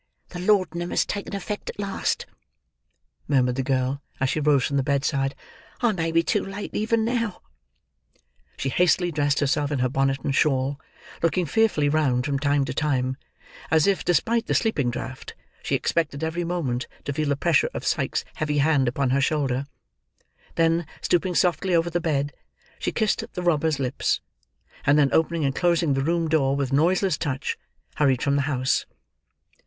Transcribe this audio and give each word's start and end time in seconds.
"The 0.29 0.39
laudanum 0.39 0.89
has 0.89 1.05
taken 1.05 1.35
effect 1.35 1.69
at 1.69 1.77
last," 1.77 2.25
murmured 3.27 3.53
the 3.53 3.61
girl, 3.61 4.01
as 4.19 4.31
she 4.31 4.39
rose 4.39 4.65
from 4.65 4.77
the 4.77 4.81
bedside. 4.81 5.35
"I 5.81 5.91
may 5.91 6.11
be 6.11 6.23
too 6.23 6.43
late, 6.43 6.73
even 6.73 7.05
now." 7.05 7.43
She 8.57 8.69
hastily 8.69 9.11
dressed 9.11 9.41
herself 9.41 9.71
in 9.71 9.77
her 9.77 9.89
bonnet 9.89 10.21
and 10.23 10.33
shawl: 10.33 10.79
looking 11.21 11.45
fearfully 11.45 11.87
round, 11.87 12.25
from 12.25 12.39
time 12.39 12.65
to 12.65 12.73
time, 12.73 13.15
as 13.69 13.85
if, 13.85 14.03
despite 14.03 14.47
the 14.47 14.55
sleeping 14.55 14.89
draught, 14.89 15.35
she 15.61 15.75
expected 15.75 16.23
every 16.23 16.43
moment 16.45 16.87
to 17.03 17.13
feel 17.13 17.29
the 17.29 17.35
pressure 17.37 17.69
of 17.71 17.85
Sikes's 17.85 18.25
heavy 18.37 18.57
hand 18.57 18.87
upon 18.87 19.11
her 19.11 19.21
shoulder; 19.21 19.67
then, 20.55 20.87
stooping 21.03 21.35
softly 21.35 21.75
over 21.75 21.91
the 21.91 22.01
bed, 22.01 22.33
she 22.79 22.91
kissed 22.91 23.23
the 23.33 23.43
robber's 23.43 23.77
lips; 23.79 24.19
and 24.83 24.97
then 24.97 25.13
opening 25.13 25.45
and 25.45 25.53
closing 25.55 25.93
the 25.93 26.03
room 26.03 26.27
door 26.27 26.55
with 26.55 26.73
noiseless 26.73 27.19
touch, 27.19 27.55
hurried 27.97 28.23
from 28.23 28.35
the 28.35 28.41
house. 28.49 28.87